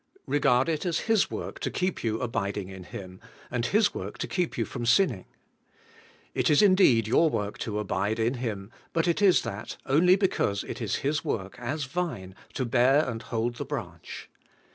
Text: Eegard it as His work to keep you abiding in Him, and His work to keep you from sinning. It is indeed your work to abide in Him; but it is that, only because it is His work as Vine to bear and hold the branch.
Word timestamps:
Eegard 0.27 0.67
it 0.67 0.83
as 0.83 1.01
His 1.01 1.29
work 1.29 1.59
to 1.59 1.69
keep 1.69 2.03
you 2.03 2.19
abiding 2.21 2.69
in 2.69 2.85
Him, 2.85 3.21
and 3.51 3.67
His 3.67 3.93
work 3.93 4.17
to 4.17 4.27
keep 4.27 4.57
you 4.57 4.65
from 4.65 4.83
sinning. 4.83 5.25
It 6.33 6.49
is 6.49 6.63
indeed 6.63 7.07
your 7.07 7.29
work 7.29 7.59
to 7.59 7.77
abide 7.77 8.17
in 8.17 8.33
Him; 8.33 8.71
but 8.93 9.07
it 9.07 9.21
is 9.21 9.43
that, 9.43 9.77
only 9.85 10.15
because 10.15 10.63
it 10.63 10.81
is 10.81 10.95
His 11.05 11.23
work 11.23 11.55
as 11.59 11.83
Vine 11.83 12.33
to 12.55 12.65
bear 12.65 13.07
and 13.07 13.21
hold 13.21 13.57
the 13.57 13.63
branch. 13.65 14.27